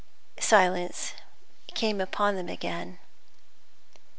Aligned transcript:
Silence 0.39 1.13
came 1.75 2.01
upon 2.01 2.35
them 2.35 2.49
again. 2.49 2.97